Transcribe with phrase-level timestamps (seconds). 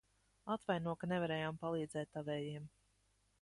[0.53, 2.67] Atvaino, ka nevarējām palīdzēt tavējiem.